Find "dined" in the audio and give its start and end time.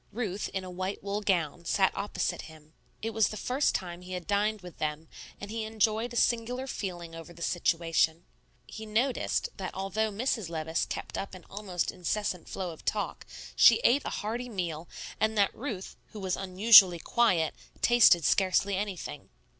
4.25-4.61